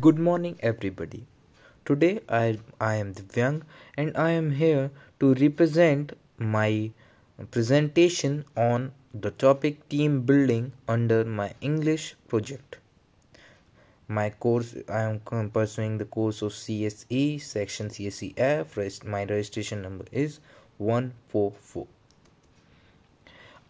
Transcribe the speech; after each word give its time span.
Good 0.00 0.18
morning, 0.20 0.56
everybody. 0.60 1.26
Today 1.84 2.20
I, 2.28 2.60
I 2.80 2.94
am 2.96 3.14
Divyang 3.14 3.62
and 3.96 4.16
I 4.16 4.30
am 4.30 4.52
here 4.52 4.92
to 5.18 5.34
represent 5.34 6.16
my 6.38 6.92
presentation 7.50 8.44
on 8.56 8.92
the 9.12 9.32
topic 9.32 9.88
team 9.88 10.20
building 10.20 10.70
under 10.86 11.24
my 11.24 11.52
English 11.60 12.14
project. 12.28 12.76
My 14.06 14.30
course 14.30 14.76
I 14.88 15.00
am 15.02 15.50
pursuing 15.50 15.98
the 15.98 16.04
course 16.04 16.42
of 16.42 16.52
CSE 16.52 17.42
section 17.42 17.88
CSEF. 17.88 19.04
My 19.04 19.24
registration 19.24 19.82
number 19.82 20.04
is 20.12 20.38
144. 20.76 21.88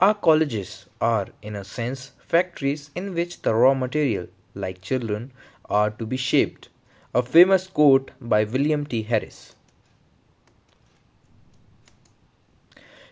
Our 0.03 0.15
colleges 0.15 0.85
are, 1.01 1.29
in 1.41 1.57
a 1.57 1.65
sense, 1.65 2.13
factories 2.19 2.91
in 2.95 3.15
which 3.15 3.41
the 3.41 3.55
raw 3.55 3.73
material, 3.73 4.27
like 4.55 4.83
children, 4.83 5.33
are 5.69 5.91
to 5.91 6.07
be 6.07 6.17
shaped. 6.17 6.69
A 7.15 7.23
famous 7.23 7.67
quote 7.67 8.11
by 8.21 8.45
William 8.45 8.85
T. 8.87 9.03
Harris. 9.03 9.55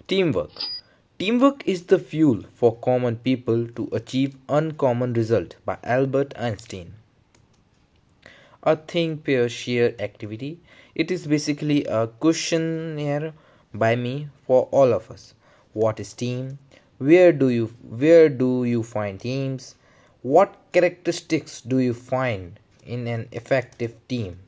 Teamwork. 0.08 0.52
Teamwork 1.18 1.66
is 1.66 1.84
the 1.84 1.98
fuel 1.98 2.44
for 2.54 2.76
common 2.76 3.16
people 3.16 3.66
to 3.68 3.88
achieve 3.92 4.36
uncommon 4.48 5.14
result 5.14 5.56
by 5.64 5.78
Albert 5.82 6.34
Einstein. 6.36 6.94
A 8.62 8.76
think 8.76 9.24
pair 9.24 9.48
share 9.48 9.94
activity. 10.00 10.60
It 10.94 11.10
is 11.10 11.26
basically 11.26 11.84
a 11.86 12.06
questionnaire 12.06 13.32
by 13.72 13.96
me 13.96 14.28
for 14.46 14.68
all 14.70 14.92
of 14.92 15.10
us. 15.10 15.34
What 15.72 15.98
is 16.00 16.12
team? 16.12 16.58
Where 16.98 17.32
do 17.32 17.48
you 17.48 17.66
where 18.04 18.28
do 18.28 18.64
you 18.64 18.82
find 18.82 19.18
teams? 19.20 19.74
What 20.26 20.56
characteristics 20.72 21.60
do 21.60 21.78
you 21.78 21.94
find 21.94 22.58
in 22.84 23.06
an 23.06 23.28
effective 23.30 23.94
team? 24.08 24.40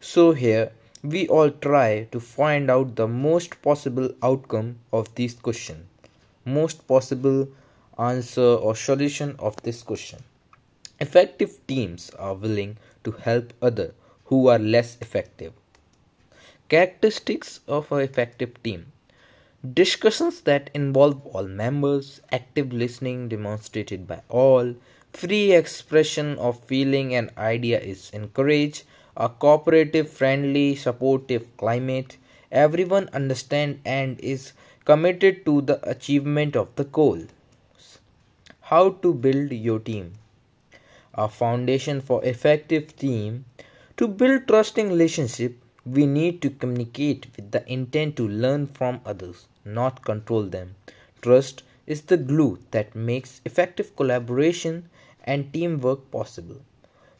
So, 0.00 0.32
here 0.32 0.72
we 1.04 1.28
all 1.28 1.50
try 1.50 2.04
to 2.10 2.18
find 2.18 2.70
out 2.70 2.96
the 2.96 3.06
most 3.06 3.60
possible 3.60 4.08
outcome 4.22 4.78
of 4.90 5.14
this 5.14 5.34
question, 5.34 5.88
most 6.46 6.88
possible 6.88 7.48
answer 7.98 8.40
or 8.40 8.74
solution 8.74 9.36
of 9.38 9.60
this 9.62 9.82
question. 9.82 10.20
Effective 10.98 11.58
teams 11.66 12.08
are 12.18 12.32
willing 12.32 12.78
to 13.04 13.10
help 13.10 13.52
others 13.60 13.92
who 14.32 14.46
are 14.46 14.58
less 14.58 14.96
effective. 15.02 15.52
Characteristics 16.70 17.60
of 17.68 17.92
an 17.92 18.00
effective 18.00 18.62
team 18.62 18.86
Discussions 19.64 20.40
that 20.40 20.70
involve 20.74 21.24
all 21.24 21.46
members, 21.46 22.20
active 22.32 22.72
listening 22.72 23.28
demonstrated 23.28 24.08
by 24.08 24.20
all, 24.28 24.74
free 25.12 25.52
expression 25.52 26.36
of 26.38 26.64
feeling 26.64 27.14
and 27.14 27.30
idea 27.38 27.78
is 27.78 28.10
encouraged, 28.10 28.82
a 29.16 29.28
cooperative, 29.28 30.10
friendly, 30.10 30.74
supportive 30.74 31.56
climate, 31.58 32.16
everyone 32.50 33.08
understand 33.12 33.78
and 33.84 34.18
is 34.18 34.52
committed 34.84 35.44
to 35.44 35.60
the 35.60 35.78
achievement 35.88 36.56
of 36.56 36.74
the 36.74 36.82
goal. 36.82 37.20
How 38.62 38.90
to 38.90 39.14
build 39.14 39.52
your 39.52 39.78
team. 39.78 40.14
A 41.14 41.28
foundation 41.28 42.00
for 42.00 42.24
effective 42.24 42.96
team. 42.96 43.44
To 43.98 44.08
build 44.08 44.48
trusting 44.48 44.88
relationship 44.88 45.56
we 45.86 46.04
need 46.06 46.42
to 46.42 46.50
communicate 46.50 47.28
with 47.36 47.52
the 47.52 47.72
intent 47.72 48.16
to 48.16 48.26
learn 48.26 48.66
from 48.66 49.00
others 49.04 49.46
not 49.64 50.04
control 50.04 50.42
them. 50.44 50.74
Trust 51.20 51.62
is 51.86 52.02
the 52.02 52.16
glue 52.16 52.58
that 52.70 52.94
makes 52.94 53.40
effective 53.44 53.94
collaboration 53.96 54.88
and 55.24 55.52
teamwork 55.52 56.10
possible. 56.10 56.60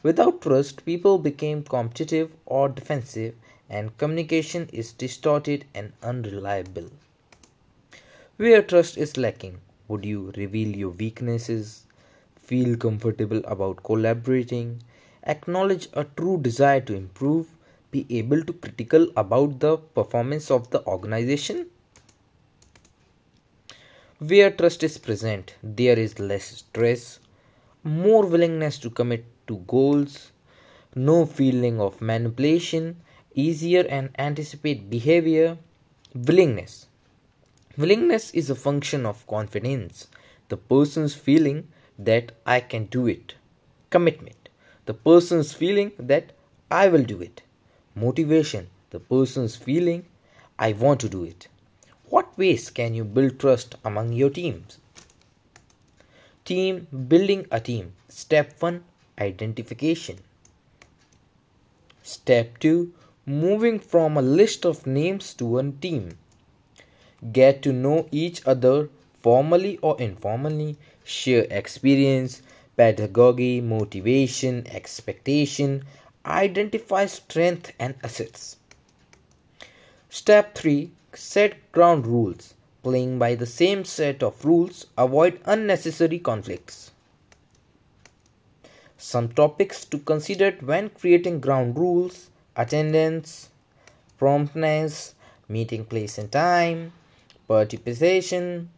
Without 0.03 0.43
trust, 0.43 0.85
people 0.85 1.19
become 1.19 1.63
competitive 1.63 2.33
or 2.45 2.69
defensive, 2.69 3.35
and 3.71 3.97
communication 3.99 4.69
is 4.73 4.93
distorted 4.93 5.65
and 5.75 5.93
unreliable. 6.03 6.91
Where 8.37 8.63
trust 8.63 8.99
is 8.99 9.17
lacking, 9.17 9.61
would 9.89 10.05
you 10.05 10.33
reveal 10.37 10.77
your 10.77 10.91
weaknesses, 10.91 11.87
feel 12.37 12.77
comfortable 12.77 13.41
about 13.45 13.83
collaborating, 13.85 14.83
acknowledge 15.25 15.89
a 15.93 16.05
true 16.05 16.39
desire 16.41 16.81
to 16.81 16.95
improve, 16.95 17.47
be 17.91 18.05
able 18.11 18.43
to 18.43 18.53
critical 18.53 19.09
about 19.17 19.61
the 19.61 19.77
performance 19.77 20.51
of 20.51 20.71
the 20.71 20.85
organization? 20.87 21.71
Where 24.25 24.53
trust 24.53 24.85
is 24.85 24.99
present, 24.99 25.57
there 25.65 25.99
is 25.99 26.21
less 26.21 26.45
stress, 26.59 27.19
more 27.83 28.25
willingness 28.25 28.79
to 28.79 28.89
commit 28.89 29.25
to 29.49 29.57
goals, 29.67 30.31
no 30.95 31.27
feeling 31.27 31.81
of 31.81 32.01
manipulation, 32.01 32.99
easier 33.35 33.85
and 33.89 34.11
anticipate 34.17 34.89
behavior, 34.89 35.59
willingness. 36.15 36.87
Willingness 37.77 38.31
is 38.31 38.49
a 38.49 38.55
function 38.55 39.07
of 39.07 39.27
confidence, 39.27 40.07
the 40.51 40.57
person's 40.57 41.17
feeling 41.17 41.67
that 41.99 42.31
I 42.47 42.61
can 42.61 42.85
do 42.85 43.09
it. 43.09 43.35
Commitment, 43.91 44.49
the 44.87 44.95
person's 44.95 45.53
feeling 45.53 45.91
that 45.99 46.31
I 46.71 46.87
will 46.87 47.03
do 47.03 47.21
it. 47.21 47.43
Motivation, 47.97 48.69
the 48.91 49.01
person's 49.01 49.57
feeling 49.57 50.07
I 50.61 50.75
want 50.75 51.01
to 51.01 51.09
do 51.09 51.25
it. 51.25 51.49
What 52.13 52.37
ways 52.37 52.69
can 52.69 52.93
you 52.93 53.05
build 53.05 53.41
trust 53.41 53.77
among 53.87 54.13
your 54.13 54.29
teams? 54.29 54.77
Team 56.45 56.87
building 57.09 57.47
a 57.51 57.59
team. 57.59 57.95
Step 58.11 58.53
1 58.61 58.85
Identification. 59.19 60.19
Step 62.03 62.59
2 62.59 62.93
Moving 63.25 63.79
from 63.79 64.19
a 64.19 64.21
list 64.21 64.67
of 64.67 64.87
names 64.87 65.33
to 65.41 65.57
a 65.57 65.73
team. 65.73 66.19
Get 67.33 67.63
to 67.63 67.73
know 67.73 68.09
each 68.13 68.47
other 68.47 68.91
formally 69.23 69.79
or 69.79 69.99
informally. 69.99 70.77
Share 71.05 71.47
experience, 71.51 72.43
pedagogy, 72.77 73.63
motivation, 73.63 74.67
expectation. 74.67 75.87
Identify 76.27 77.07
strength 77.07 77.73
and 77.79 77.95
assets. 78.05 78.59
Step 80.11 80.55
3 80.55 80.91
set 81.15 81.73
ground 81.73 82.07
rules. 82.07 82.55
Playing 82.83 83.19
by 83.19 83.37
the 83.37 83.47
same 83.47 83.85
set 83.85 84.23
of 84.23 84.45
rules, 84.45 84.87
avoid 84.99 85.41
unnecessary 85.45 86.19
conflicts. 86.19 86.91
Some 88.99 89.29
topics 89.29 89.85
to 89.87 89.99
consider 89.99 90.53
when 90.61 90.91
creating 90.91 91.41
ground 91.41 91.77
rules 91.79 92.31
attendance, 92.57 93.49
promptness, 94.19 95.15
meeting 95.49 95.85
place 95.85 96.19
and 96.19 96.31
time, 96.31 96.93
participation, 97.49 98.71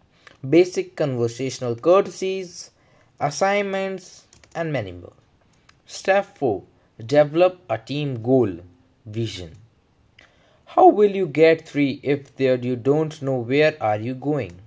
basic 0.48 0.96
conversational 0.96 1.76
courtesies, 1.76 2.70
assignments, 3.20 4.24
and 4.54 4.72
many 4.72 4.92
more. 4.92 5.12
Step 5.86 6.36
4 6.38 6.62
Develop 7.04 7.60
a 7.68 7.78
team 7.78 8.22
goal 8.22 8.58
vision. 9.04 9.56
How 10.74 10.88
will 10.88 11.14
you 11.14 11.28
get 11.28 11.68
3 11.68 12.00
if 12.02 12.34
there 12.34 12.56
you 12.56 12.74
don't 12.74 13.22
know 13.22 13.36
where 13.36 13.80
are 13.80 13.96
you 13.96 14.12
going? 14.12 14.58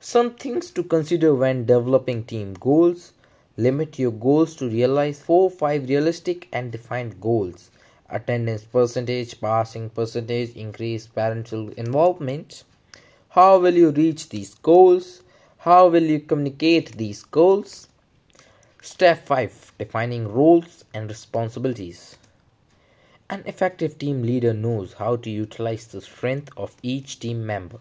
Some 0.00 0.30
things 0.30 0.70
to 0.70 0.82
consider 0.82 1.34
when 1.34 1.66
developing 1.66 2.24
team 2.24 2.54
goals. 2.54 3.12
Limit 3.58 3.98
your 3.98 4.12
goals 4.12 4.56
to 4.56 4.70
realize 4.70 5.20
4 5.20 5.50
5 5.50 5.90
realistic 5.90 6.48
and 6.54 6.72
defined 6.72 7.20
goals. 7.20 7.70
Attendance 8.08 8.64
percentage, 8.64 9.38
passing 9.42 9.90
percentage, 9.90 10.56
increased 10.56 11.14
parental 11.14 11.68
involvement. 11.72 12.64
How 13.28 13.58
will 13.58 13.74
you 13.74 13.90
reach 13.90 14.30
these 14.30 14.54
goals? 14.54 15.20
How 15.58 15.88
will 15.88 16.04
you 16.14 16.20
communicate 16.20 16.96
these 16.96 17.24
goals? 17.24 17.88
Step 18.80 19.26
5 19.26 19.72
Defining 19.78 20.32
roles 20.32 20.86
and 20.94 21.10
responsibilities. 21.10 22.16
An 23.30 23.42
effective 23.46 23.98
team 23.98 24.22
leader 24.22 24.52
knows 24.52 24.94
how 24.94 25.16
to 25.16 25.30
utilize 25.30 25.86
the 25.86 26.02
strength 26.02 26.50
of 26.58 26.76
each 26.82 27.18
team 27.18 27.46
member. 27.46 27.78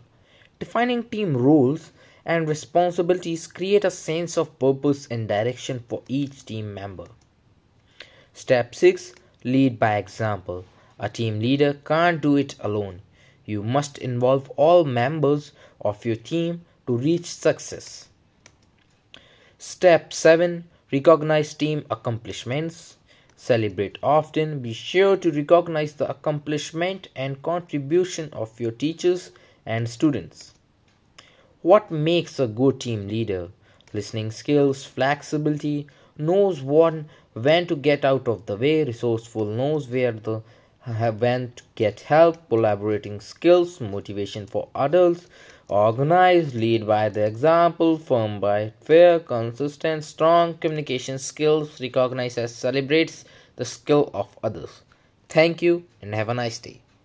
Defining 0.58 1.04
team 1.04 1.36
roles 1.36 1.92
and 2.26 2.48
responsibilities 2.48 3.48
create 3.48 3.84
a 3.84 3.92
sense 3.92 4.38
of 4.38 4.58
purpose 4.58 5.06
and 5.08 5.28
direction 5.28 5.84
for 5.90 6.02
each 6.08 6.46
team 6.46 6.74
member. 6.74 7.08
Step 8.34 8.74
6 8.74 9.14
Lead 9.44 9.78
by 9.78 9.98
example. 9.98 10.64
A 10.98 11.10
team 11.10 11.40
leader 11.40 11.74
can't 11.86 12.22
do 12.22 12.38
it 12.38 12.56
alone. 12.62 13.02
You 13.46 13.62
must 13.62 13.98
involve 13.98 14.50
all 14.52 14.86
members 14.86 15.52
of 15.82 16.06
your 16.06 16.16
team 16.16 16.62
to 16.88 16.96
reach 16.96 17.26
success. 17.26 18.08
Step 19.58 20.14
7 20.14 20.64
Recognize 20.94 21.54
team 21.54 21.86
accomplishments. 21.92 22.96
Celebrate 23.36 23.98
often. 24.04 24.60
Be 24.60 24.74
sure 24.74 25.18
to 25.18 25.32
recognize 25.32 25.94
the 25.94 26.10
accomplishment 26.10 27.10
and 27.16 27.42
contribution 27.42 28.30
of 28.32 28.60
your 28.60 28.72
teachers 28.72 29.32
and 29.66 29.90
students. 29.90 30.54
What 31.62 31.90
makes 31.92 32.40
a 32.40 32.48
good 32.48 32.80
team 32.80 33.08
leader? 33.08 33.50
Listening 33.94 34.32
skills, 34.32 34.84
flexibility, 34.84 35.88
knows 36.18 36.62
one 36.62 37.10
when 37.34 37.68
to 37.68 37.76
get 37.76 38.06
out 38.06 38.28
of 38.28 38.46
the 38.46 38.58
way, 38.58 38.84
resourceful 38.84 39.46
knows 39.46 39.88
where 39.88 40.12
the 40.12 40.42
when 41.18 41.54
to 41.56 41.64
get 41.76 42.02
help, 42.02 42.50
collaborating 42.50 43.20
skills, 43.22 43.80
motivation 43.80 44.46
for 44.46 44.68
others, 44.76 45.28
organized, 45.68 46.54
lead 46.54 46.86
by 46.86 47.10
the 47.10 47.26
example, 47.26 47.98
firm 47.98 48.40
by 48.40 48.74
fair, 48.82 49.20
consistent, 49.20 50.04
strong 50.04 50.58
communication 50.60 51.18
skills, 51.18 51.82
recognized 51.82 52.38
as 52.38 52.56
celebrates 52.56 53.26
the 53.56 53.66
skill 53.66 54.12
of 54.14 54.38
others. 54.44 54.84
Thank 55.28 55.62
you 55.64 55.86
and 56.02 56.14
have 56.14 56.30
a 56.30 56.34
nice 56.36 56.60
day. 56.60 56.83